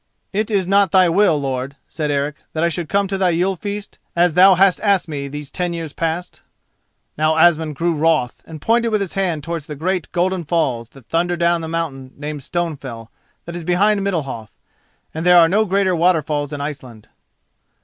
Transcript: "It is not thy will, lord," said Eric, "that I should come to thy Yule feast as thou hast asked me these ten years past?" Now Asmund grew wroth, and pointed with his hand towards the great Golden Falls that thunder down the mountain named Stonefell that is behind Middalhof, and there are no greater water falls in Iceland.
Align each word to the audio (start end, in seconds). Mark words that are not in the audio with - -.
"It 0.33 0.49
is 0.49 0.65
not 0.65 0.89
thy 0.89 1.09
will, 1.09 1.39
lord," 1.39 1.75
said 1.87 2.09
Eric, 2.09 2.37
"that 2.53 2.63
I 2.63 2.69
should 2.69 2.89
come 2.89 3.07
to 3.07 3.19
thy 3.19 3.29
Yule 3.29 3.55
feast 3.55 3.99
as 4.15 4.33
thou 4.33 4.55
hast 4.55 4.81
asked 4.81 5.07
me 5.07 5.27
these 5.27 5.51
ten 5.51 5.73
years 5.73 5.93
past?" 5.93 6.41
Now 7.19 7.37
Asmund 7.37 7.75
grew 7.75 7.93
wroth, 7.93 8.41
and 8.47 8.59
pointed 8.63 8.89
with 8.89 8.99
his 8.99 9.13
hand 9.13 9.43
towards 9.43 9.67
the 9.67 9.75
great 9.75 10.11
Golden 10.11 10.43
Falls 10.43 10.89
that 10.93 11.05
thunder 11.05 11.37
down 11.37 11.61
the 11.61 11.67
mountain 11.67 12.15
named 12.17 12.41
Stonefell 12.41 13.09
that 13.45 13.55
is 13.55 13.63
behind 13.63 14.01
Middalhof, 14.01 14.49
and 15.13 15.23
there 15.23 15.37
are 15.37 15.47
no 15.47 15.65
greater 15.65 15.95
water 15.95 16.23
falls 16.23 16.51
in 16.51 16.61
Iceland. 16.61 17.07